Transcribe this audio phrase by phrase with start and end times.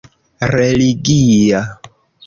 [0.49, 1.61] religia